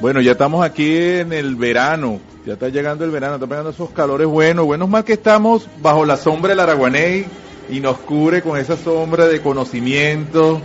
[0.00, 3.90] Bueno, ya estamos aquí en el verano, ya está llegando el verano, está pegando esos
[3.90, 7.26] calores buenos, buenos más que estamos bajo la sombra del Araguaney
[7.70, 10.60] y nos cubre con esa sombra de conocimiento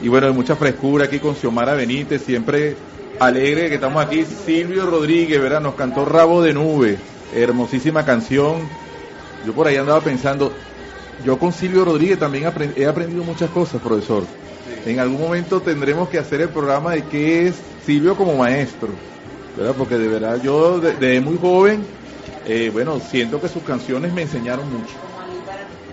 [0.00, 2.76] y bueno, de mucha frescura aquí con Xiomara Benítez, siempre
[3.20, 4.24] alegre que estamos aquí.
[4.24, 5.60] Silvio Rodríguez, ¿verdad?
[5.60, 6.98] Nos cantó Rabo de Nube,
[7.34, 8.68] hermosísima canción.
[9.46, 10.52] Yo por ahí andaba pensando,
[11.24, 14.24] yo con Silvio Rodríguez también he aprendido muchas cosas, profesor.
[14.84, 17.54] En algún momento tendremos que hacer el programa de qué es
[17.86, 18.88] Silvio como maestro,
[19.56, 19.74] ¿verdad?
[19.76, 21.84] Porque de verdad yo desde muy joven,
[22.46, 24.94] eh, bueno, siento que sus canciones me enseñaron mucho.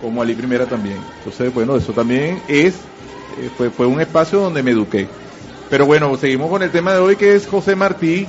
[0.00, 0.98] Como Ali Primera también.
[1.18, 2.74] Entonces, bueno, eso también es,
[3.38, 5.06] eh, fue, fue un espacio donde me eduqué.
[5.68, 8.26] Pero bueno, seguimos con el tema de hoy que es José Martí.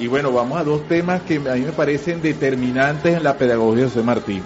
[0.00, 3.84] Y bueno, vamos a dos temas que a mí me parecen determinantes en la pedagogía
[3.84, 4.42] de José Martí.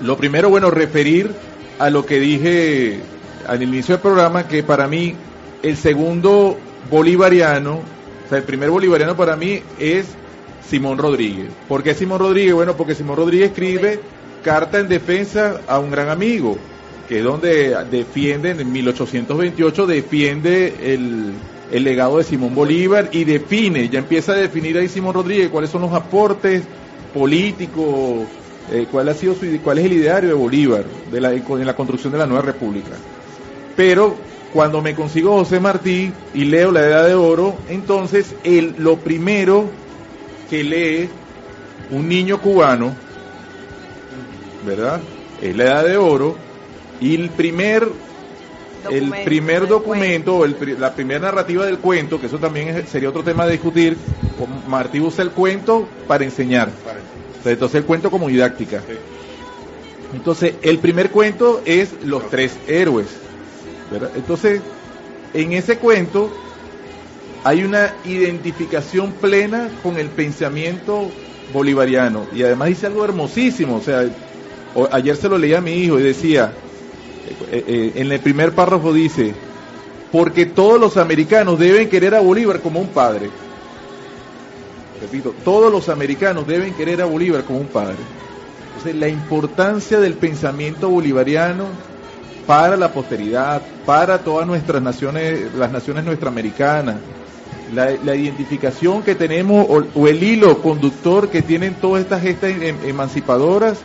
[0.00, 1.30] Lo primero, bueno, referir
[1.78, 3.00] a lo que dije
[3.46, 5.14] al inicio del programa, que para mí
[5.62, 6.56] el segundo
[6.90, 7.80] bolivariano,
[8.26, 10.06] o sea, el primer bolivariano para mí es
[10.68, 11.48] Simón Rodríguez.
[11.68, 12.54] ¿Por qué Simón Rodríguez?
[12.54, 14.00] Bueno, porque Simón Rodríguez escribe
[14.42, 16.58] carta en defensa a un gran amigo,
[17.08, 21.32] que es donde defiende, en 1828, defiende el,
[21.70, 25.70] el legado de Simón Bolívar y define, ya empieza a definir ahí Simón Rodríguez cuáles
[25.70, 26.62] son los aportes
[27.12, 28.26] políticos,
[28.72, 31.76] eh, cuál ha sido su, cuál es el ideario de Bolívar de la, en la
[31.76, 32.92] construcción de la nueva república.
[33.76, 34.16] Pero
[34.52, 39.68] cuando me consigo José Martí y leo La Edad de Oro, entonces el, lo primero
[40.48, 41.08] que lee
[41.90, 42.94] un niño cubano,
[44.64, 45.00] ¿verdad?
[45.42, 46.36] Es La Edad de Oro
[47.00, 47.88] y el primer
[48.90, 53.46] el primer documento, el, la primera narrativa del cuento, que eso también sería otro tema
[53.46, 53.96] de discutir,
[54.68, 56.70] Martí usa el cuento para enseñar.
[57.44, 58.82] Entonces el cuento como didáctica.
[60.12, 63.23] Entonces el primer cuento es Los Tres Héroes.
[64.14, 64.62] Entonces,
[65.32, 66.30] en ese cuento
[67.44, 71.10] hay una identificación plena con el pensamiento
[71.52, 72.26] bolivariano.
[72.34, 73.76] Y además dice algo hermosísimo.
[73.76, 74.04] O sea,
[74.90, 76.52] ayer se lo leía a mi hijo y decía,
[77.50, 79.34] eh, eh, en el primer párrafo dice,
[80.10, 83.28] porque todos los americanos deben querer a Bolívar como un padre.
[85.02, 87.96] Repito, todos los americanos deben querer a Bolívar como un padre.
[88.68, 91.66] Entonces, la importancia del pensamiento bolivariano
[92.46, 96.96] para la posteridad, para todas nuestras naciones, las naciones nuestroamericanas,
[97.74, 102.76] la, la identificación que tenemos o, el hilo conductor que tienen todas estas gestas em,
[102.84, 103.78] emancipadoras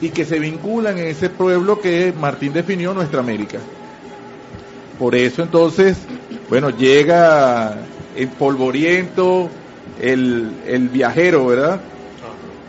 [0.00, 3.58] y que se vinculan en ese pueblo que Martín definió nuestra América.
[4.98, 5.98] Por eso entonces,
[6.48, 7.76] bueno, llega
[8.14, 9.50] el polvoriento,
[10.00, 11.80] el, el viajero, ¿verdad?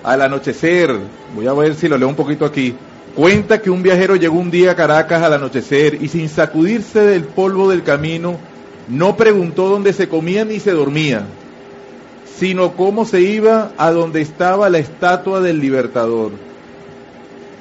[0.04, 0.94] Al anochecer,
[1.36, 2.76] voy a ver si lo leo un poquito aquí.
[3.18, 7.24] Cuenta que un viajero llegó un día a Caracas al anochecer y sin sacudirse del
[7.24, 8.38] polvo del camino,
[8.88, 11.24] no preguntó dónde se comía ni se dormía,
[12.38, 16.34] sino cómo se iba a donde estaba la estatua del Libertador.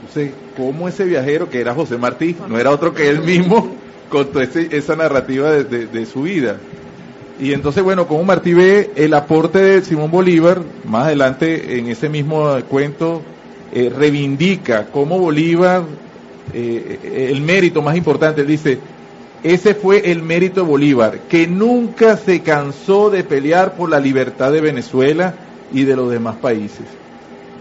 [0.01, 3.75] Entonces, cómo ese viajero, que era José Martí, no era otro que él mismo,
[4.11, 6.59] contó esa narrativa de, su vida.
[7.41, 12.11] Y entonces, bueno, como Martí ve el aporte de Simón Bolívar, más adelante en ese
[12.11, 13.23] mismo cuento,
[13.73, 15.83] eh, reivindica como Bolívar,
[16.53, 18.79] eh, el mérito más importante, dice,
[19.43, 24.53] ese fue el mérito de Bolívar, que nunca se cansó de pelear por la libertad
[24.53, 25.35] de Venezuela
[25.73, 26.87] y de los demás países.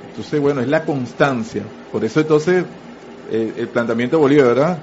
[0.10, 1.64] Entonces, bueno, es la constancia.
[1.92, 2.64] Por eso entonces
[3.32, 4.78] eh, el planteamiento de Bolívar, ¿verdad?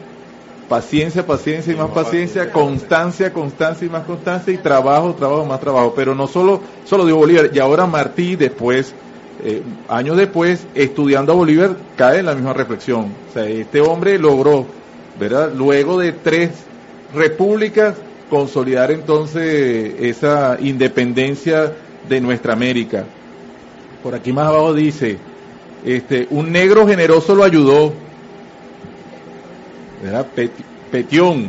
[0.68, 5.92] Paciencia, paciencia y más paciencia, constancia, constancia y más constancia y trabajo, trabajo, más trabajo.
[5.96, 8.94] Pero no solo, solo digo Bolívar, y ahora Martí después
[9.44, 13.12] eh, años después, estudiando a Bolívar, cae en la misma reflexión.
[13.28, 14.66] O sea, este hombre logró,
[15.18, 15.52] ¿verdad?
[15.52, 16.50] Luego de tres
[17.12, 17.96] repúblicas,
[18.30, 21.72] consolidar entonces esa independencia
[22.08, 23.04] de nuestra América.
[24.02, 25.18] Por aquí más abajo dice,
[25.84, 27.92] este, un negro generoso lo ayudó,
[30.02, 30.26] ¿verdad?
[30.90, 31.48] Petión,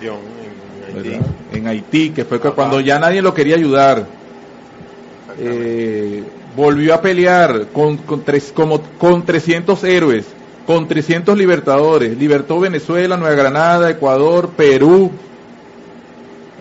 [0.00, 1.18] en, Haití.
[1.52, 4.06] en Haití, que fue cuando ya nadie lo quería ayudar.
[5.38, 6.22] Eh,
[6.56, 10.26] volvió a pelear con, con, tres, como, con 300 héroes,
[10.66, 15.10] con 300 libertadores, libertó Venezuela, Nueva Granada, Ecuador, Perú.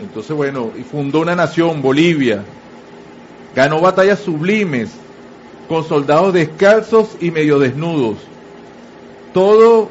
[0.02, 2.44] Entonces, bueno, y fundó una nación, Bolivia.
[3.56, 4.92] Ganó batallas sublimes
[5.70, 8.18] con soldados descalzos y medio desnudos.
[9.34, 9.90] Todo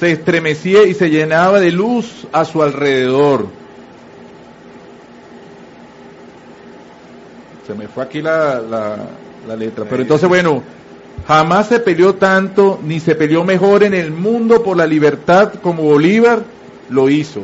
[0.00, 3.46] se estremecía y se llenaba de luz a su alrededor
[7.70, 8.96] se me fue aquí la, la,
[9.56, 9.84] letra.
[9.88, 10.62] Pero entonces, bueno,
[11.26, 15.82] jamás se peleó tanto ni se peleó mejor en el mundo por la libertad como
[15.82, 16.42] Bolívar
[16.88, 17.40] lo hizo.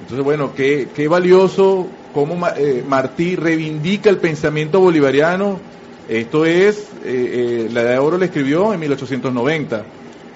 [0.00, 5.60] Entonces, bueno, qué, qué valioso cómo eh, Martí reivindica el pensamiento bolivariano.
[6.08, 9.84] Esto es, eh, la edad de oro le escribió en 1890.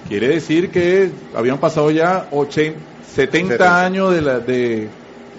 [0.07, 2.77] Quiere decir que habían pasado ya 80,
[3.15, 4.89] 70 años de, la, de,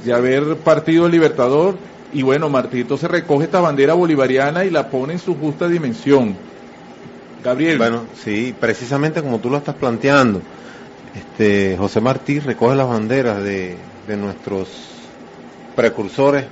[0.05, 1.77] de haber partido el Libertador
[2.15, 6.37] y bueno, Martí entonces recoge esta bandera bolivariana y la pone en su justa dimensión.
[7.43, 7.77] Gabriel.
[7.77, 10.41] Bueno, sí, precisamente como tú lo estás planteando,
[11.15, 13.77] este, José Martí recoge las banderas de,
[14.07, 14.69] de nuestros
[15.77, 16.45] precursores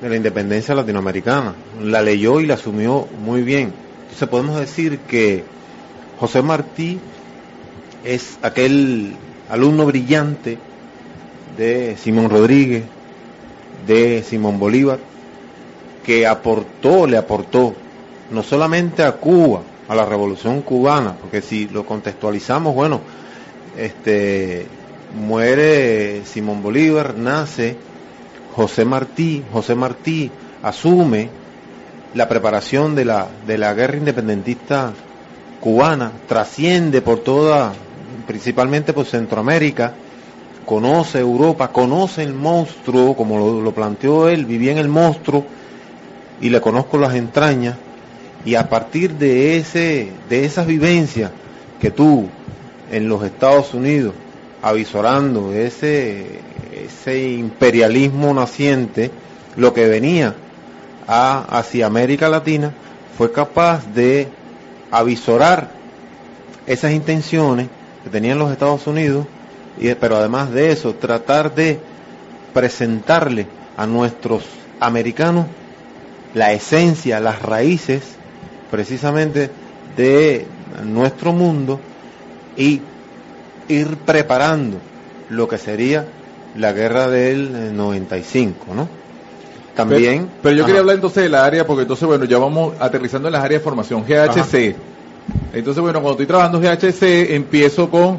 [0.00, 1.54] de la independencia latinoamericana.
[1.82, 3.72] La leyó y la asumió muy bien.
[4.02, 5.42] Entonces podemos decir que
[6.20, 7.00] José Martí
[8.04, 9.14] es aquel
[9.50, 10.58] alumno brillante
[11.56, 12.84] de Simón Rodríguez,
[13.86, 14.98] de Simón Bolívar,
[16.04, 17.74] que aportó, le aportó,
[18.30, 23.00] no solamente a Cuba, a la revolución cubana, porque si lo contextualizamos, bueno,
[23.76, 24.66] este
[25.16, 27.76] muere Simón Bolívar, nace
[28.54, 30.30] José Martí, José Martí
[30.62, 31.28] asume
[32.14, 34.92] la preparación de la, de la guerra independentista
[35.60, 37.72] cubana, trasciende por toda,
[38.26, 39.94] principalmente por Centroamérica,
[40.66, 45.44] conoce Europa, conoce el monstruo, como lo, planteó él, vivía en el monstruo
[46.40, 47.76] y le conozco las entrañas,
[48.44, 51.30] y a partir de ese, de esas vivencias
[51.80, 52.28] que tú
[52.90, 54.12] en los Estados Unidos,
[54.60, 56.40] avisorando ese,
[56.84, 59.10] ese imperialismo naciente,
[59.56, 60.34] lo que venía
[61.06, 62.72] a, hacia América Latina,
[63.16, 64.28] fue capaz de
[64.90, 65.70] avisorar
[66.66, 67.68] esas intenciones
[68.02, 69.26] que tenían los Estados Unidos
[69.78, 71.78] y, pero además de eso, tratar de
[72.52, 73.46] presentarle
[73.76, 74.44] a nuestros
[74.80, 75.46] americanos
[76.34, 78.02] la esencia, las raíces
[78.70, 79.50] precisamente
[79.96, 80.46] de
[80.84, 81.80] nuestro mundo
[82.56, 82.80] y
[83.68, 84.78] ir preparando
[85.30, 86.06] lo que sería
[86.56, 88.88] la guerra del 95, ¿no?
[89.74, 90.20] También.
[90.20, 90.66] Pero, pero yo ajá.
[90.66, 93.60] quería hablar entonces de la área, porque entonces, bueno, ya vamos aterrizando en las áreas
[93.60, 94.70] de formación, GHC.
[94.70, 94.80] Ajá.
[95.52, 98.18] Entonces, bueno, cuando estoy trabajando GHC, empiezo con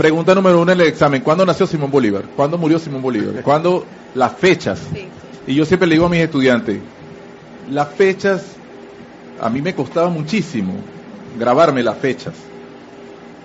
[0.00, 1.20] Pregunta número uno en el examen.
[1.20, 2.22] ¿Cuándo nació Simón Bolívar?
[2.34, 3.42] ¿Cuándo murió Simón Bolívar?
[3.44, 3.84] ¿Cuándo?
[4.14, 4.80] Las fechas.
[4.94, 5.06] Sí.
[5.46, 6.78] Y yo siempre le digo a mis estudiantes,
[7.70, 8.46] las fechas,
[9.38, 10.72] a mí me costaba muchísimo
[11.38, 12.32] grabarme las fechas.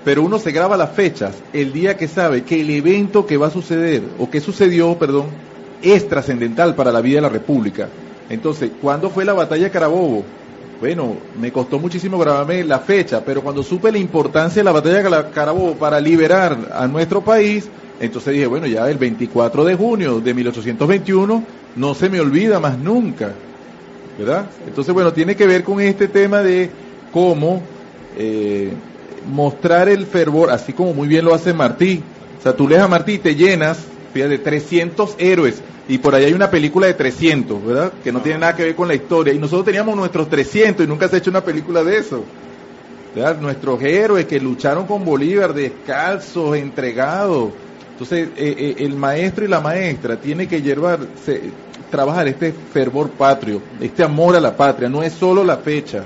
[0.06, 3.48] Pero uno se graba las fechas el día que sabe que el evento que va
[3.48, 5.26] a suceder, o que sucedió, perdón,
[5.82, 7.90] es trascendental para la vida de la República.
[8.30, 10.24] Entonces, ¿cuándo fue la batalla de Carabobo?
[10.80, 15.02] Bueno, me costó muchísimo grabarme la fecha, pero cuando supe la importancia de la batalla
[15.02, 17.70] de Carabobo para liberar a nuestro país,
[18.00, 21.44] entonces dije, bueno, ya el 24 de junio de 1821
[21.78, 23.32] no se me olvida más nunca,
[24.20, 24.48] ¿verdad?
[24.68, 26.70] Entonces, bueno, tiene que ver con este tema de
[27.14, 27.62] cómo
[28.18, 28.74] eh,
[29.32, 32.02] mostrar el fervor, así como muy bien lo hace Martí.
[32.38, 33.80] O sea, tú lees a Martí y te llenas,
[34.16, 37.92] fíjate, 300 héroes y por ahí hay una película de 300, ¿verdad?
[38.02, 39.34] Que no tiene nada que ver con la historia.
[39.34, 42.24] Y nosotros teníamos nuestros 300 y nunca se ha hecho una película de eso.
[43.14, 43.42] ¿verdad?
[43.42, 47.52] Nuestros héroes que lucharon con Bolívar descalzos, entregados.
[47.92, 51.42] Entonces, eh, eh, el maestro y la maestra tiene que llevar, se,
[51.92, 54.88] trabajar este fervor patrio, este amor a la patria.
[54.88, 56.06] No es solo la fecha,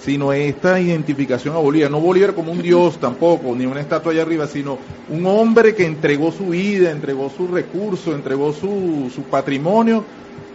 [0.00, 1.90] sino esta identificación a Bolívar.
[1.90, 4.78] No Bolívar como un dios tampoco, ni una estatua allá arriba, sino
[5.08, 10.04] un hombre que entregó su vida, entregó sus recursos, entregó su, su patrimonio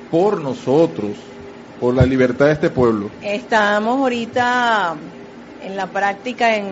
[0.09, 1.11] por nosotros,
[1.79, 3.09] por la libertad de este pueblo.
[3.21, 4.95] Estamos ahorita
[5.63, 6.67] en la práctica, en,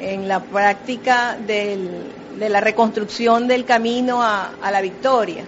[0.00, 1.88] en la práctica del,
[2.38, 5.44] de la reconstrucción del camino a, a la victoria.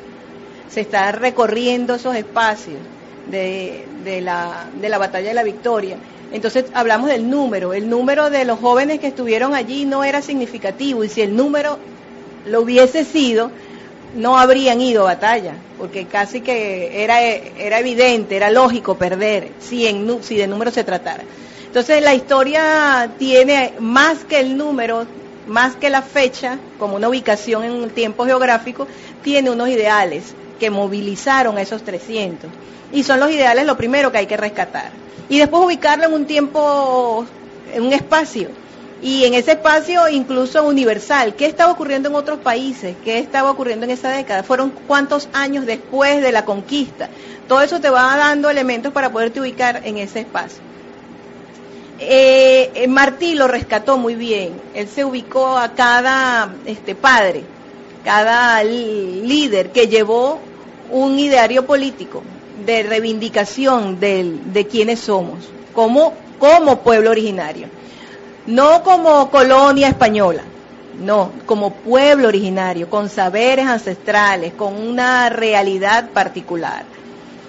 [0.68, 2.78] Se está recorriendo esos espacios
[3.30, 5.96] de, de, la, de la batalla de la victoria
[6.32, 7.72] entonces hablamos del número.
[7.72, 11.78] El número de los jóvenes que estuvieron allí no era significativo y si el número
[12.46, 13.50] lo hubiese sido,
[14.14, 19.86] no habrían ido a batalla, porque casi que era, era evidente, era lógico perder si,
[19.86, 21.22] en, si de número se tratara.
[21.66, 25.06] Entonces la historia tiene más que el número,
[25.46, 28.88] más que la fecha, como una ubicación en un tiempo geográfico,
[29.22, 32.48] tiene unos ideales que movilizaron a esos 300.
[32.92, 34.92] Y son los ideales lo primero que hay que rescatar
[35.30, 37.24] y después ubicarlo en un tiempo,
[37.72, 38.48] en un espacio.
[39.00, 42.96] Y en ese espacio incluso universal, ¿qué estaba ocurriendo en otros países?
[43.02, 44.42] ¿Qué estaba ocurriendo en esa década?
[44.42, 47.08] ¿Fueron cuántos años después de la conquista?
[47.48, 50.58] Todo eso te va dando elementos para poderte ubicar en ese espacio.
[52.00, 54.60] Eh, Martí lo rescató muy bien.
[54.74, 57.44] Él se ubicó a cada este, padre,
[58.04, 60.40] cada líder que llevó
[60.90, 62.22] un ideario político,
[62.64, 67.68] de reivindicación del, de quienes somos, como, como pueblo originario,
[68.46, 70.42] no como colonia española,
[71.00, 76.84] No, como pueblo originario, con saberes ancestrales, con una realidad particular.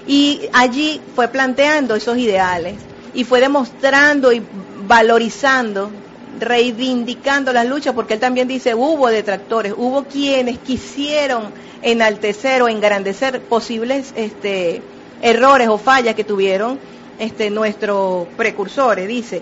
[0.08, 2.76] Y allí fue planteando esos ideales
[3.14, 4.42] y fue demostrando y
[4.88, 5.92] valorizando,
[6.40, 13.42] reivindicando las luchas, porque él también dice, hubo detractores, hubo quienes quisieron enaltecer o engrandecer
[13.42, 14.82] posibles este,
[15.22, 16.80] errores o fallas que tuvieron
[17.20, 19.08] este, nuestros precursores.
[19.08, 19.42] Dice,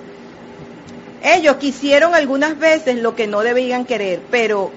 [1.23, 4.71] ellos quisieron algunas veces lo que no debían querer, pero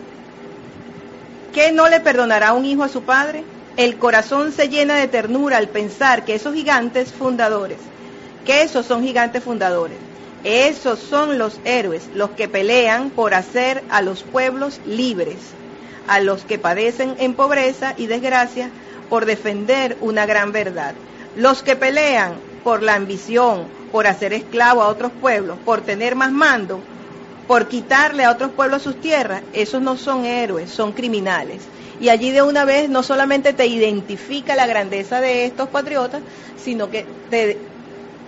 [1.53, 3.45] ¿qué no le perdonará un hijo a su padre?
[3.77, 7.79] El corazón se llena de ternura al pensar que esos gigantes fundadores,
[8.45, 9.97] que esos son gigantes fundadores,
[10.45, 15.37] esos son los héroes, los que pelean por hacer a los pueblos libres,
[16.09, 18.71] a los que padecen en pobreza y desgracia
[19.09, 20.95] por defender una gran verdad,
[21.37, 22.35] los que pelean
[22.65, 26.81] por la ambición, por hacer esclavo a otros pueblos, por tener más mando,
[27.47, 31.63] por quitarle a otros pueblos sus tierras, esos no son héroes, son criminales.
[32.01, 36.23] Y allí de una vez no solamente te identifica la grandeza de estos patriotas,
[36.57, 37.59] sino que te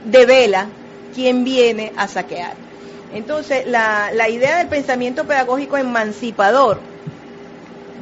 [0.05, 0.69] devela
[1.15, 2.55] quién viene a saquear.
[3.15, 6.81] Entonces, la, la idea del pensamiento pedagógico emancipador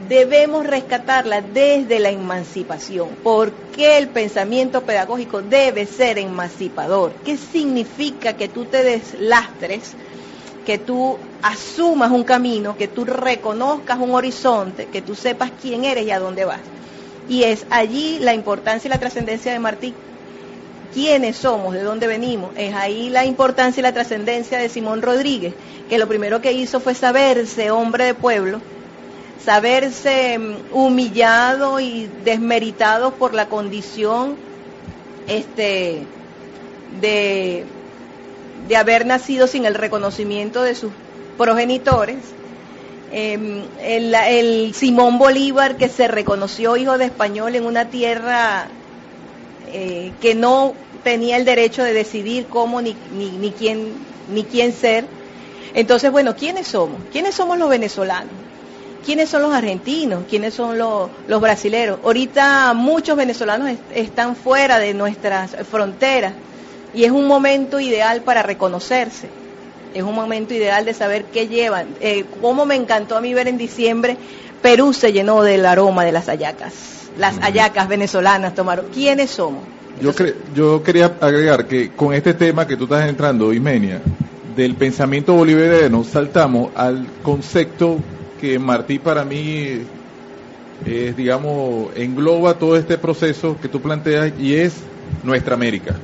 [0.09, 3.09] debemos rescatarla desde la emancipación.
[3.23, 7.12] ¿Por qué el pensamiento pedagógico debe ser emancipador?
[7.25, 9.92] ¿Qué significa que tú te deslastres,
[10.66, 16.07] que tú asumas un camino, que tú reconozcas un horizonte, que tú sepas quién eres
[16.07, 16.61] y a dónde vas?
[17.28, 19.95] Y es allí la importancia y la trascendencia de Martí.
[20.93, 21.75] ¿Quiénes somos?
[21.75, 22.51] ¿De dónde venimos?
[22.57, 25.55] Es ahí la importancia y la trascendencia de Simón Rodríguez,
[25.89, 28.61] que lo primero que hizo fue saberse hombre de pueblo,
[29.45, 34.37] saberse mm, humillado y desmeritado por la condición
[35.27, 36.03] este
[37.01, 37.65] de,
[38.69, 40.93] de haber nacido sin el reconocimiento de sus
[41.39, 42.19] progenitores.
[43.15, 48.69] Em, el, Simón Bolívar que se reconoció hijo de español en una tierra
[49.73, 53.93] eh, que no tenía el derecho de decidir cómo ni, ni, quién,
[54.33, 55.05] ni quién ser.
[55.75, 57.00] Entonces, bueno, ¿quiénes somos?
[57.11, 58.43] ¿Quiénes somos los venezolanos?
[59.05, 61.99] quiénes son los argentinos, quiénes son los, los brasileros.
[62.05, 66.35] Ahorita muchos venezolanos están fuera de nuestras fronteras
[66.95, 69.29] y es un momento ideal para reconocerse.
[69.95, 71.88] Es un momento ideal de saber qué llevan.
[72.00, 74.17] Eh, como me encantó a mí ver en diciembre,
[74.62, 76.73] Perú se llenó del aroma de las ayacas.
[77.19, 78.87] Las ayacas venezolanas tomaron.
[78.92, 79.62] ¿Quiénes somos?
[80.00, 80.12] yo,
[80.54, 84.00] yo quería agregar que con este tema que tú estás entrando, Ismenia,
[84.57, 87.99] del pensamiento bolivariano, saltamos al concepto
[88.40, 89.83] que Martí para mí
[90.85, 94.75] es, digamos, engloba todo este proceso que tú planteas y es
[95.23, 95.95] nuestra América.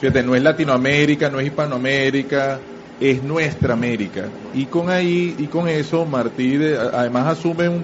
[0.00, 2.58] Fíjate, no es Latinoamérica, no es Hispanoamérica,
[3.00, 4.26] es nuestra América.
[4.54, 6.58] Y con ahí y con eso Martí
[6.92, 7.82] además asume un,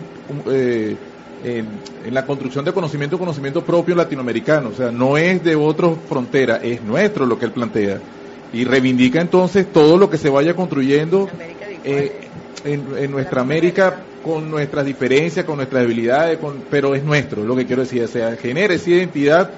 [0.51, 0.95] eh,
[1.43, 4.69] en, la construcción de conocimiento, conocimiento propio latinoamericano.
[4.69, 7.99] O sea, no es de otra frontera, es nuestro lo que él plantea.
[8.53, 11.29] Y reivindica entonces todo lo que se vaya construyendo
[11.85, 17.65] en, nuestra América con nuestras diferencias, con nuestras debilidades, con, pero es nuestro, lo que
[17.65, 19.51] quiero decir, o sea, genera esa identidad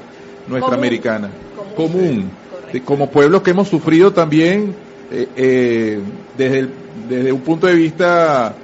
[0.47, 1.31] nuestra americana,
[1.75, 2.31] común,
[2.85, 4.75] como pueblos que hemos sufrido también
[5.11, 6.01] eh, eh,
[6.37, 6.69] desde,
[7.09, 8.55] desde un punto de vista,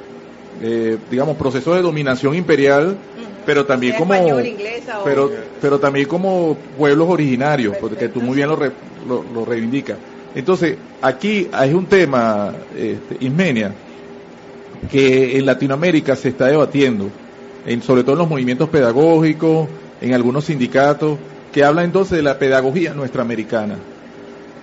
[0.63, 2.97] eh, digamos, proceso de dominación imperial,
[3.47, 4.15] pero también como
[5.05, 9.99] pero pero también como pueblos originarios porque tú muy bien lo, lo, lo reivindicas.
[10.35, 13.73] Entonces aquí hay un tema este, Ismenia
[14.91, 17.09] que en Latinoamérica se está debatiendo,
[17.67, 19.69] en, sobre todo en los movimientos pedagógicos,
[20.01, 21.19] en algunos sindicatos,
[21.53, 23.77] que habla entonces de la pedagogía nuestra americana.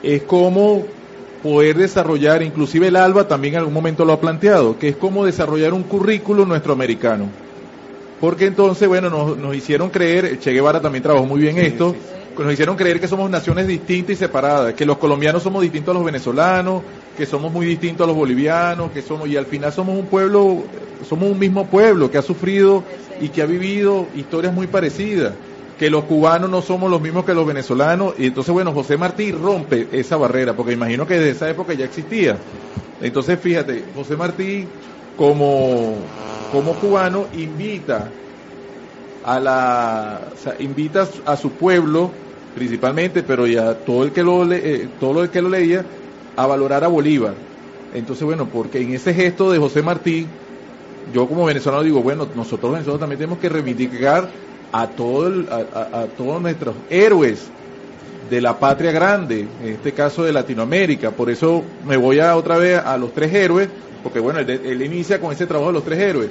[0.04, 0.84] Es como
[1.44, 5.26] poder desarrollar, inclusive el ALBA también en algún momento lo ha planteado, que es como
[5.26, 7.26] desarrollar un currículo nuestro americano.
[8.20, 11.96] Porque entonces, bueno, nos, nos hicieron creer, Che Guevara también trabajó muy bien esto,
[12.44, 15.98] nos hicieron creer que somos naciones distintas y separadas, que los colombianos somos distintos a
[15.98, 16.82] los venezolanos,
[17.18, 20.64] que somos muy distintos a los bolivianos, que somos, y al final somos un pueblo,
[21.08, 22.84] somos un mismo pueblo que ha sufrido
[23.20, 25.34] y que ha vivido historias muy parecidas,
[25.82, 29.32] que los cubanos no somos los mismos que los venezolanos, y entonces bueno, José Martí
[29.32, 32.38] rompe esa barrera, porque imagino que desde esa época ya existía.
[33.02, 34.68] Entonces fíjate, José Martí
[35.18, 35.96] como,
[36.52, 38.12] como cubano invita
[39.26, 40.22] a la,
[40.60, 42.12] invita a su pueblo
[42.54, 45.84] principalmente, pero ya todo el que lo eh, todo el que lo leía
[46.36, 47.34] a valorar a Bolívar.
[47.96, 50.28] Entonces, bueno, porque en ese gesto de José Martí,
[51.12, 54.30] yo como venezolano digo, bueno, nosotros venezolanos también tenemos que reivindicar
[54.72, 57.50] a, todo a, todos nuestros héroes
[58.30, 61.12] de la patria grande, en este caso de Latinoamérica.
[61.12, 63.68] Por eso me voy a otra vez a los tres héroes,
[64.04, 66.30] porque bueno, él, inicia con ese trabajo de los tres héroes.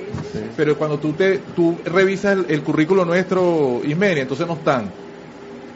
[0.56, 4.90] Pero cuando tú te tú revisas el, currículo nuestro, Ismenia, entonces no están.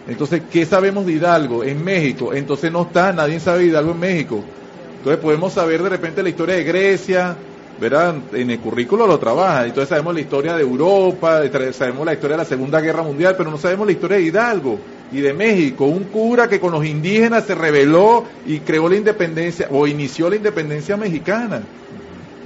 [0.08, 2.32] Entonces, ¿qué sabemos de Hidalgo en México?
[2.34, 4.42] Entonces no está, nadie sabe de Hidalgo en México.
[4.98, 7.36] Entonces podemos saber de repente la historia de Grecia,
[7.80, 8.14] ¿verdad?
[8.32, 9.64] En el currículo lo trabaja.
[9.64, 13.50] Entonces sabemos la historia de Europa, sabemos la historia de la Segunda Guerra Mundial, pero
[13.50, 14.78] no sabemos la historia de Hidalgo
[15.12, 15.86] y de México.
[15.86, 20.36] Un cura que con los indígenas se rebeló y creó la independencia o inició la
[20.36, 21.62] independencia mexicana.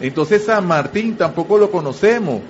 [0.00, 2.40] Entonces San Martín tampoco lo conocemos.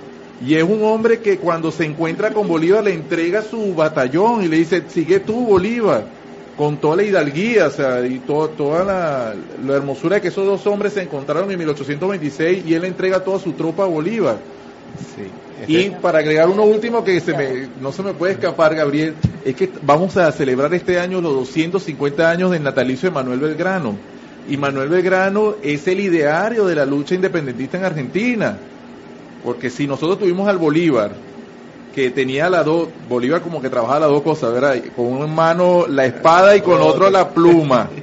[0.45, 4.47] Y es un hombre que cuando se encuentra con Bolívar le entrega su batallón y
[4.47, 6.05] le dice, sigue tú Bolívar,
[6.59, 9.33] con toda la hidalguía, o sea, y toda la,
[9.73, 13.53] hermosura de que esos dos hombres se encontraron en 1826 y él entrega toda su
[13.53, 14.35] tropa a Bolívar.
[15.65, 19.13] Y este- para agregar uno último que se me, no se me puede escapar, Gabriel,
[19.45, 23.95] es que vamos a celebrar este año los 250 años del natalicio de Manuel Belgrano.
[24.49, 28.57] Y Manuel Belgrano es el ideario de la lucha independentista en Argentina.
[29.45, 31.11] Porque si nosotros tuvimos al Bolívar,
[31.93, 34.77] que tenía las dos, Bolívar como que trabajaba las dos cosas, ¿verdad?
[34.95, 37.89] Con una mano la espada y con otro la pluma.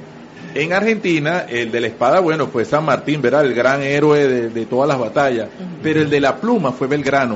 [0.55, 3.45] En Argentina, el de la espada, bueno, fue San Martín, ¿verdad?
[3.45, 5.49] El gran héroe de, de todas las batallas.
[5.83, 7.35] Pero el de la pluma fue Belgrano.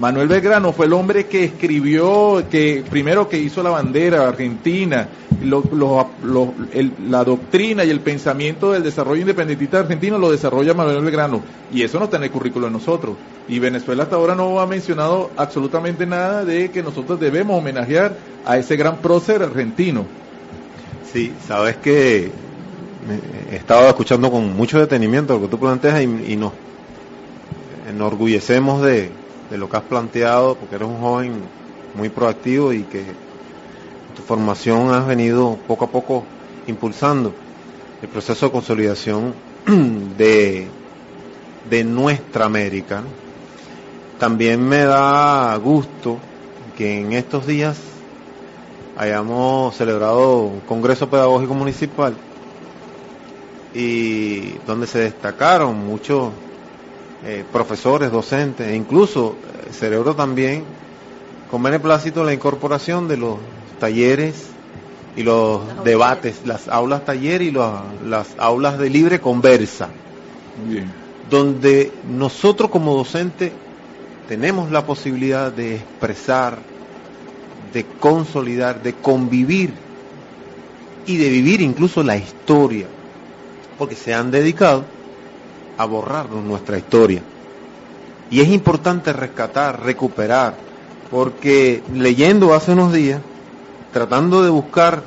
[0.00, 5.06] Manuel Belgrano fue el hombre que escribió, que primero que hizo la bandera argentina,
[5.42, 11.42] la doctrina y el pensamiento del desarrollo independentista argentino lo desarrolla Manuel Belgrano.
[11.70, 13.14] Y eso no está en el currículo de nosotros.
[13.46, 18.16] Y Venezuela hasta ahora no ha mencionado absolutamente nada de que nosotros debemos homenajear
[18.46, 20.06] a ese gran prócer argentino.
[21.12, 22.30] Sí, sabes que
[23.52, 26.52] he estado escuchando con mucho detenimiento lo que tú planteas y nos
[27.86, 29.19] enorgullecemos de,
[29.50, 31.32] de lo que has planteado, porque eres un joven
[31.94, 33.04] muy proactivo y que
[34.16, 36.24] tu formación has venido poco a poco
[36.66, 37.32] impulsando
[38.02, 39.34] el proceso de consolidación
[40.16, 40.68] de,
[41.68, 43.02] de nuestra América.
[44.18, 46.16] También me da gusto
[46.76, 47.76] que en estos días
[48.96, 52.14] hayamos celebrado un Congreso Pedagógico Municipal
[53.74, 56.32] y donde se destacaron muchos
[57.24, 59.36] eh, profesores, docentes, e incluso
[59.68, 60.64] eh, cerebro también
[61.50, 63.36] con beneplácito la incorporación de los
[63.78, 64.46] talleres
[65.16, 69.88] y los debates, las aulas taller y las aulas de libre conversa,
[71.28, 73.52] donde nosotros como docentes
[74.28, 76.58] tenemos la posibilidad de expresar,
[77.72, 79.72] de consolidar, de convivir
[81.06, 82.86] y de vivir incluso la historia,
[83.76, 84.84] porque se han dedicado
[85.80, 87.22] a borrarnos nuestra historia.
[88.30, 90.54] Y es importante rescatar, recuperar,
[91.10, 93.22] porque leyendo hace unos días,
[93.90, 95.02] tratando de buscar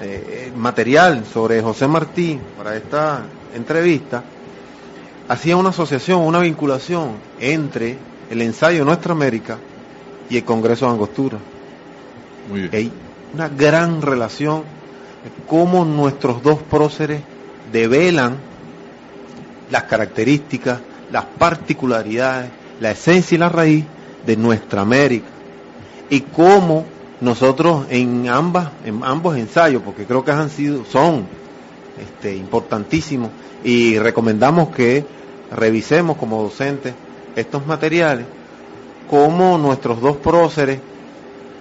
[0.00, 3.22] eh, material sobre José Martí para esta
[3.54, 4.24] entrevista,
[5.28, 7.96] hacía una asociación, una vinculación entre
[8.28, 9.56] el ensayo Nuestra América
[10.28, 11.38] y el Congreso de Angostura.
[12.72, 12.90] Hay
[13.34, 14.64] una gran relación,
[15.46, 17.22] cómo nuestros dos próceres
[17.70, 18.48] develan
[19.70, 22.50] las características, las particularidades,
[22.80, 23.84] la esencia y la raíz
[24.26, 25.28] de nuestra América.
[26.10, 26.84] Y cómo
[27.20, 31.26] nosotros en ambas, en ambos ensayos, porque creo que han sido, son
[32.00, 33.30] este, importantísimos,
[33.64, 35.04] y recomendamos que
[35.50, 36.94] revisemos como docentes
[37.34, 38.26] estos materiales,
[39.10, 40.80] cómo nuestros dos próceres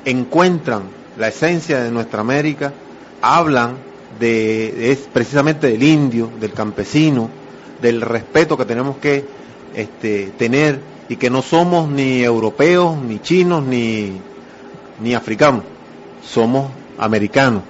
[0.06, 0.84] encuentran
[1.17, 2.74] la esencia de nuestra América,
[3.22, 3.76] hablan
[4.20, 7.30] de, es precisamente del indio, del campesino,
[7.82, 9.26] del respeto que tenemos que
[9.76, 14.20] este, tener y que no somos ni europeos, ni chinos, ni,
[15.02, 15.63] ni africanos,
[16.22, 17.63] somos americanos.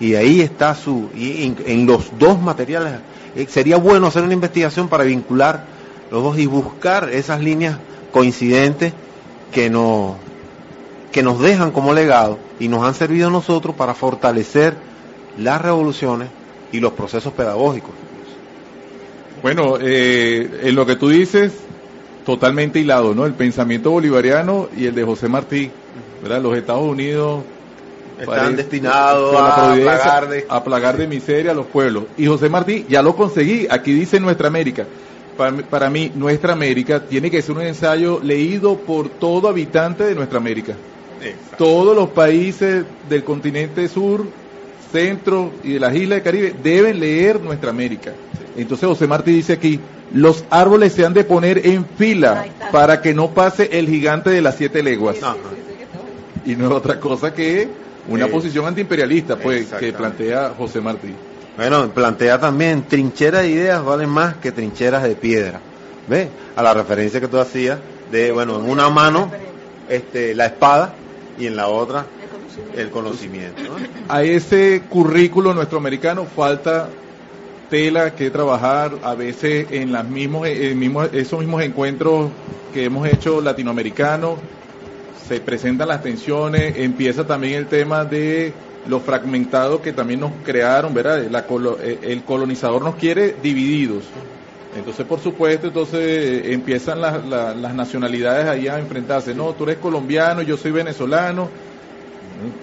[0.00, 2.94] Y ahí está su, y en, los dos materiales,
[3.36, 5.64] eh, sería bueno hacer una investigación para vincular
[6.10, 7.78] los dos y buscar esas líneas
[8.10, 8.92] coincidentes
[9.52, 10.14] que nos,
[11.12, 14.74] que nos dejan como legado y nos han servido a nosotros para fortalecer
[15.38, 16.28] las revoluciones
[16.72, 17.99] y los procesos pedagógicos.
[19.42, 21.52] Bueno, eh, en lo que tú dices,
[22.24, 23.26] totalmente hilado, ¿no?
[23.26, 25.70] El pensamiento bolivariano y el de José Martí,
[26.22, 26.42] ¿verdad?
[26.42, 27.42] Los Estados Unidos
[28.20, 30.46] están destinados a, plagar de...
[30.48, 32.04] a plagar de miseria a los pueblos.
[32.16, 34.86] Y José Martí, ya lo conseguí, aquí dice Nuestra América.
[35.70, 40.38] Para, mí, Nuestra América tiene que ser un ensayo leído por todo habitante de Nuestra
[40.38, 40.74] América.
[41.56, 44.24] Todos los países del continente sur,
[44.90, 48.12] centro y de las islas del Caribe deben leer Nuestra América.
[48.56, 49.80] Entonces José Martí dice aquí,
[50.12, 54.42] los árboles se han de poner en fila para que no pase el gigante de
[54.42, 55.16] las siete leguas.
[56.44, 57.68] y no es otra cosa que
[58.08, 61.14] una Eh, posición antiimperialista, pues, que plantea José Martí.
[61.56, 65.60] Bueno, plantea también trincheras de ideas valen más que trincheras de piedra.
[66.08, 66.28] ¿Ves?
[66.56, 67.78] A la referencia que tú hacías
[68.10, 69.30] de, bueno, en una mano
[69.88, 70.94] este, la espada
[71.38, 72.06] y en la otra
[72.76, 73.62] el conocimiento.
[73.62, 73.76] ¿no?
[74.08, 76.88] A ese currículo nuestro americano falta
[77.70, 82.30] tela que trabajar, a veces en las mismos, esos mismos encuentros
[82.74, 84.38] que hemos hecho latinoamericanos,
[85.28, 88.52] se presentan las tensiones, empieza también el tema de
[88.88, 91.22] los fragmentados que también nos crearon, ¿verdad?
[91.22, 94.04] Eh, el colonizador nos quiere divididos.
[94.76, 99.34] Entonces, por supuesto, entonces eh, empiezan las nacionalidades ahí a enfrentarse.
[99.34, 101.48] No, tú eres colombiano, yo soy venezolano.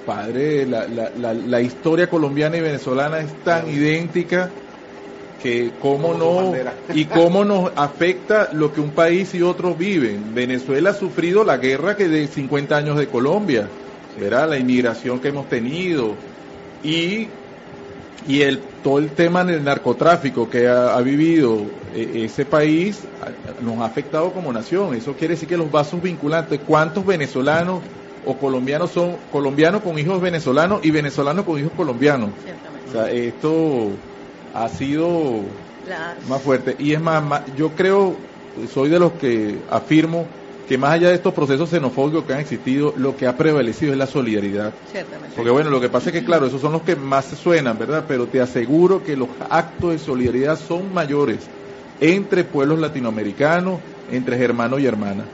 [0.06, 4.50] Padre, la, la, la, la historia colombiana y venezolana es tan idéntica
[5.42, 6.54] que cómo no
[6.94, 10.34] y cómo nos afecta lo que un país y otros viven.
[10.34, 13.68] Venezuela ha sufrido la guerra que de 50 años de Colombia,
[14.20, 14.50] ¿verdad?
[14.50, 16.16] La inmigración que hemos tenido
[16.84, 17.28] y
[18.28, 21.62] y el todo el tema del narcotráfico que ha, ha vivido
[21.94, 23.02] eh, ese país
[23.62, 24.96] nos ha afectado como nación.
[24.96, 27.82] Eso quiere decir que los vasos vinculantes, ¿cuántos venezolanos
[28.30, 32.32] o colombianos son colombianos con hijos venezolanos y venezolanos con hijos colombianos?
[32.86, 33.98] O sea, esto
[34.54, 35.52] ha sido
[35.84, 36.20] Claro.
[36.28, 36.76] más fuerte.
[36.78, 38.20] Y es más, más- yo creo,
[38.68, 40.28] soy de los que afirmo
[40.68, 43.98] que más allá de estos procesos xenofóbicos que han existido, lo que ha prevalecido es
[43.98, 44.76] la solidaridad.
[44.84, 45.34] Ciertamente.
[45.38, 48.04] Porque bueno, lo que pasa es que claro, esos son los que más suenan, ¿verdad?
[48.10, 51.50] Pero te aseguro que los actos de solidaridad son mayores
[52.02, 55.30] entre pueblos latinoamericanos, entre hermanos y hermanas.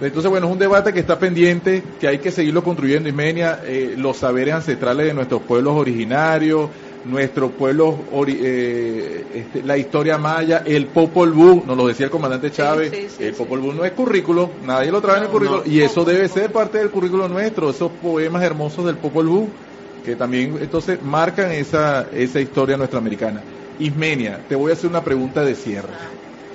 [0.00, 3.94] Entonces, bueno, es un debate que está pendiente, que hay que seguirlo construyendo, Ismenia, eh,
[3.96, 6.70] los saberes ancestrales de nuestros pueblos originarios,
[7.04, 12.10] nuestros pueblos, ori- eh, este, la historia maya, el Popol Vuh, nos lo decía el
[12.10, 13.34] comandante Chávez, sí, sí, el.
[13.34, 15.70] Popol Vuh no es currículo, nadie lo trae en el currículo, no.
[15.70, 19.54] y eso debe ser parte del currículo nuestro, esos poemas hermosos del Popol Vuh,
[20.02, 23.44] que también entonces marcan esa, esa historia nuestra americana.
[23.78, 25.94] Ismenia, te voy a hacer una pregunta de cierre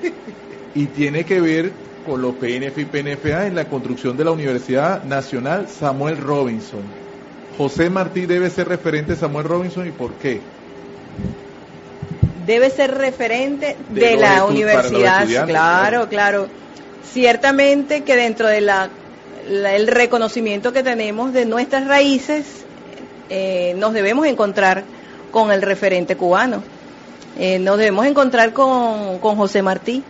[0.73, 5.03] y tiene que ver con los PNF y PNFA en la construcción de la Universidad
[5.03, 6.81] Nacional Samuel Robinson.
[7.57, 10.41] José Martí debe ser referente de Samuel Robinson y por qué.
[12.45, 15.25] debe ser referente De la universidad.
[15.27, 16.07] Claro, claro.
[16.09, 16.47] claro.
[17.13, 18.89] Ciertamente que dentro de la,
[19.47, 22.45] la- el reconocimiento que tenemos de nuestras raíces,
[23.29, 24.83] eh, nos debemos encontrar
[25.31, 26.63] con el referente cubano.
[27.37, 30.03] Eh, nos debemos encontrar con, con José Martí.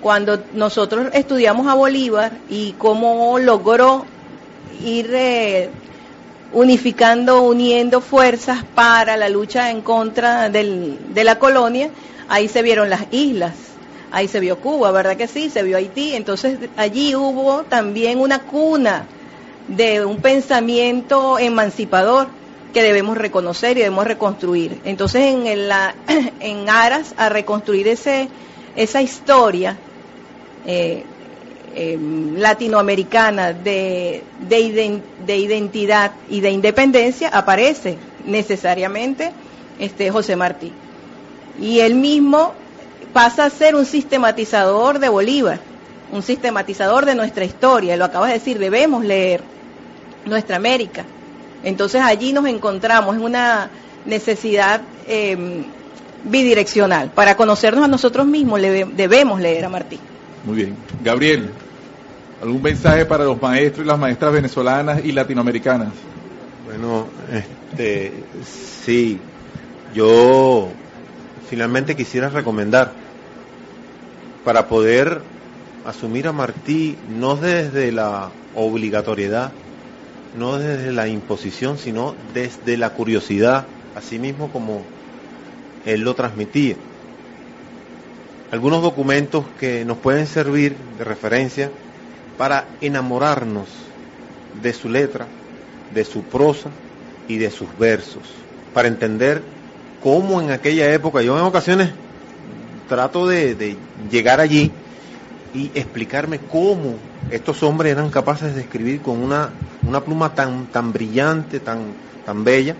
[0.00, 4.04] Cuando nosotros estudiamos a Bolívar y cómo logró
[4.84, 5.68] ir eh,
[6.52, 11.90] unificando, uniendo fuerzas para la lucha en contra del- de la colonia,
[12.28, 13.52] ahí se vieron las islas,
[14.10, 15.50] ahí se vio Cuba, ¿verdad que sí?
[15.50, 19.04] Se vio Haití, entonces allí hubo también una cuna
[19.68, 22.26] de un pensamiento emancipador
[22.74, 24.80] que debemos reconocer y debemos reconstruir.
[24.84, 25.94] Entonces, en, la,
[26.40, 28.28] en aras a reconstruir ese,
[28.76, 29.76] esa historia,
[30.66, 31.04] eh,
[31.74, 31.98] eh,
[32.36, 37.96] latinoamericana de, de, iden- de identidad y de independencia aparece
[38.26, 39.32] necesariamente
[39.78, 40.72] este José Martí.
[41.60, 42.52] Y él mismo
[43.12, 45.60] pasa a ser un sistematizador de Bolívar,
[46.12, 47.96] un sistematizador de nuestra historia.
[47.96, 49.40] Lo acabas de decir, debemos leer
[50.26, 51.04] nuestra América.
[51.62, 53.70] Entonces allí nos encontramos en una
[54.06, 55.36] necesidad eh,
[56.24, 57.10] bidireccional.
[57.10, 59.98] Para conocernos a nosotros mismos debemos leer a Martí.
[60.44, 60.76] Muy bien.
[61.04, 61.50] Gabriel,
[62.42, 65.88] ¿algún mensaje para los maestros y las maestras venezolanas y latinoamericanas?
[66.64, 68.12] Bueno, este,
[68.84, 69.18] sí,
[69.94, 70.68] yo
[71.48, 72.92] finalmente quisiera recomendar
[74.44, 75.20] para poder
[75.86, 79.52] asumir a Martí no desde la obligatoriedad,
[80.38, 84.82] no desde la imposición, sino desde la curiosidad, así mismo como
[85.84, 86.76] él lo transmitía.
[88.50, 91.70] Algunos documentos que nos pueden servir de referencia
[92.36, 93.68] para enamorarnos
[94.60, 95.28] de su letra,
[95.90, 96.70] de su prosa
[97.28, 98.24] y de sus versos,
[98.72, 99.44] para entender
[100.02, 101.90] cómo en aquella época, yo en ocasiones
[102.88, 103.76] trato de,
[104.10, 104.72] llegar allí
[105.54, 106.96] y explicarme cómo
[107.30, 109.52] estos hombres eran capaces de escribir con una,
[109.86, 112.74] una pluma tan, tan brillante, tan, tan bella,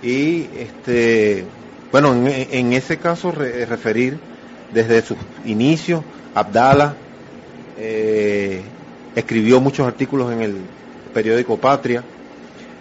[0.00, 1.44] y este,
[1.92, 4.18] bueno, en, ese caso re- referir
[4.72, 6.02] desde sus inicios,
[6.34, 6.94] Abdala
[7.78, 8.60] eh,
[9.14, 10.56] escribió muchos artículos en el
[11.12, 12.02] periódico Patria,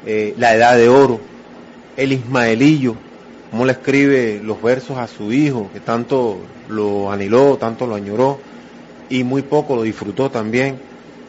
[0.06, 1.20] eh, La Edad de Oro,
[1.96, 2.96] el Ismaelillo,
[3.50, 6.38] cómo le escribe los versos a su hijo, que tanto
[6.70, 8.40] lo anheló, tanto lo añoró,
[9.10, 10.78] y muy poco lo disfrutó también.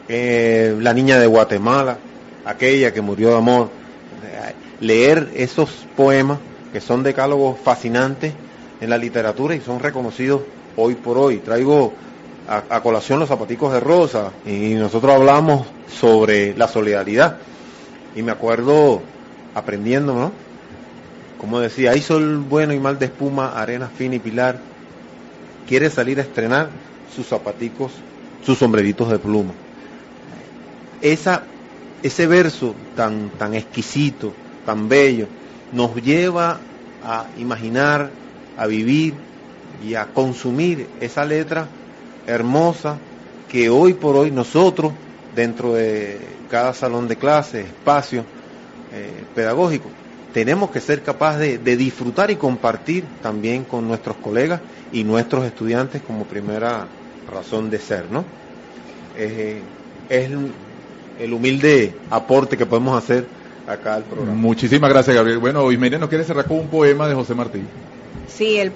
[0.07, 1.97] Eh, la niña de Guatemala,
[2.45, 3.69] aquella que murió de amor.
[4.81, 6.39] leer esos poemas
[6.71, 8.33] que son decálogos fascinantes
[8.81, 10.41] en la literatura y son reconocidos
[10.75, 11.37] hoy por hoy.
[11.37, 11.93] Traigo
[12.47, 17.37] a, colación los zapaticos de rosa y nosotros hablamos sobre la solidaridad
[18.15, 19.01] y me acuerdo
[19.53, 20.31] aprendiendo, ¿no?
[21.39, 24.59] Como decía, hay sol bueno y mal de espuma, arena fina y pilar,
[25.67, 26.69] quiere salir a estrenar
[27.15, 27.91] sus zapaticos,
[28.43, 29.53] sus sombreritos de pluma.
[31.01, 31.43] Esa,
[32.03, 34.33] ese verso tan, tan exquisito,
[34.65, 35.27] tan bello,
[35.71, 36.59] nos lleva
[37.03, 38.09] a imaginar,
[38.59, 39.13] a vivir
[39.87, 41.67] y a consumir esa letra
[42.27, 42.97] hermosa
[43.49, 44.91] que hoy por hoy nosotros,
[45.35, 46.19] dentro de
[46.51, 48.25] cada salón de clase, espacio
[48.93, 49.89] eh, pedagógico,
[50.33, 54.59] tenemos que ser capaces de, disfrutar y compartir también con nuestros colegas
[54.91, 56.85] y nuestros estudiantes como primera
[57.31, 58.25] razón de ser, ¿no?
[59.17, 59.61] Eh,
[60.09, 60.29] es
[61.19, 63.25] el humilde aporte que podemos hacer
[63.67, 64.33] acá al programa.
[64.33, 65.39] Muchísimas gracias, Gabriel.
[65.39, 67.65] Bueno, Ismeria nos quiere cerrar con un poema de José Martín.
[68.29, 68.71] Sí, el,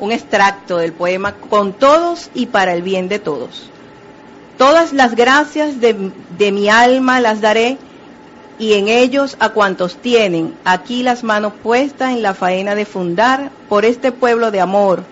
[0.00, 3.70] un, extracto del poema Con todos y para el bien de todos.
[4.58, 7.78] Todas las gracias de, de mi alma las daré
[8.58, 13.50] y en ellos a cuantos tienen aquí las manos puestas en la faena de fundar
[13.68, 15.02] por este pueblo de amor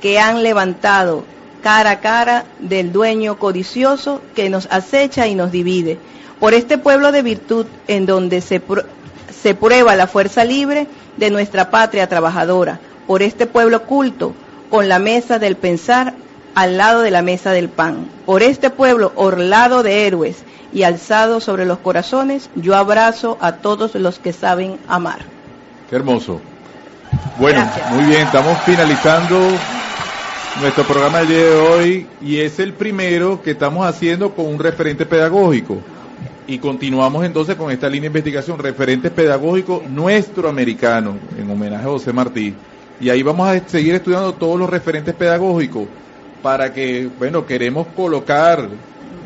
[0.00, 1.24] que han levantado
[1.62, 5.98] cara a cara del dueño codicioso que nos acecha y nos divide,
[6.38, 8.62] por este pueblo de virtud en donde se,
[9.42, 14.34] se prueba la fuerza libre de nuestra patria trabajadora, por este pueblo culto,
[14.70, 16.14] con la mesa del pensar
[16.54, 20.42] al lado de la mesa del pan, por este pueblo orlado de héroes
[20.72, 25.20] y alzado sobre los corazones, yo abrazo a todos los que saben amar.
[25.90, 26.40] Qué hermoso.
[27.38, 29.38] Bueno, muy bien, estamos finalizando
[30.60, 34.58] nuestro programa del día de hoy y es el primero que estamos haciendo con un
[34.58, 35.78] referente pedagógico.
[36.46, 41.88] Y continuamos entonces con esta línea de investigación, referentes pedagógicos nuestro americano, en homenaje a
[41.88, 42.54] José Martí.
[43.00, 45.86] Y ahí vamos a seguir estudiando todos los referentes pedagógicos
[46.42, 48.68] para que, bueno, queremos colocar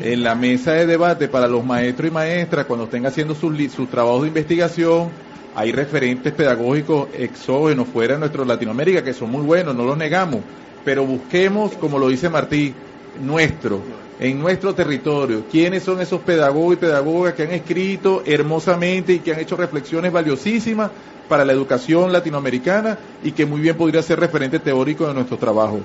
[0.01, 3.89] en la mesa de debate para los maestros y maestras cuando estén haciendo sus, sus
[3.89, 5.09] trabajos de investigación.
[5.55, 10.41] Hay referentes pedagógicos exógenos fuera de nuestra Latinoamérica que son muy buenos, no los negamos,
[10.83, 12.73] pero busquemos, como lo dice Martí,
[13.19, 13.81] nuestro,
[14.19, 19.33] en nuestro territorio, quiénes son esos pedagogos y pedagogas que han escrito hermosamente y que
[19.33, 20.91] han hecho reflexiones valiosísimas
[21.27, 25.79] para la educación latinoamericana y que muy bien podría ser referente teórico de nuestro trabajo.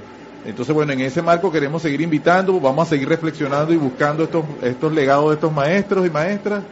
[0.45, 4.45] Entonces, bueno, en ese marco queremos seguir invitando, vamos a seguir reflexionando y buscando estos,
[4.63, 6.63] estos legados de estos maestros y maestras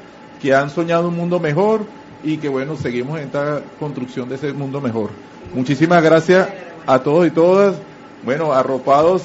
[0.41, 1.81] que han soñado un mundo mejor
[2.23, 5.11] y que, bueno, seguimos en esta construcción de ese mundo mejor.
[5.55, 6.49] Muchísimas gracias
[6.87, 7.77] a todos y todas,
[8.25, 9.23] bueno, arropados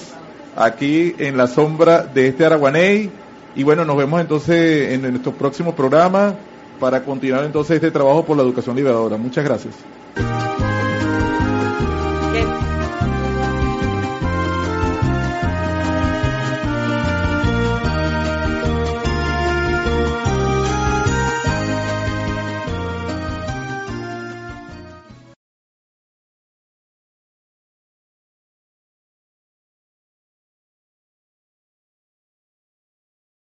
[0.56, 3.12] aquí en la sombra de este Araguaney
[3.56, 6.36] y bueno, nos vemos entonces en nuestro próximo programa
[6.80, 9.18] para continuar entonces este trabajo por la educación liberadora.
[9.18, 9.76] Muchas gracias.